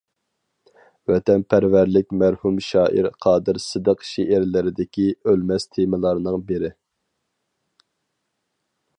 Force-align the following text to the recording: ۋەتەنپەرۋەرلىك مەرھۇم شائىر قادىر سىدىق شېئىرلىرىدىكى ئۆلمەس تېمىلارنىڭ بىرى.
ۋەتەنپەرۋەرلىك 1.09 2.13
مەرھۇم 2.21 2.55
شائىر 2.67 3.09
قادىر 3.25 3.59
سىدىق 3.65 4.01
شېئىرلىرىدىكى 4.11 5.05
ئۆلمەس 5.33 5.67
تېمىلارنىڭ 5.75 6.41
بىرى. 6.49 6.73